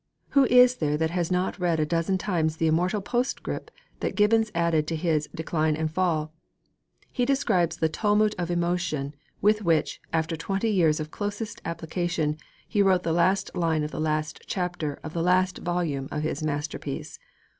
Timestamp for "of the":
13.83-14.01, 15.03-15.21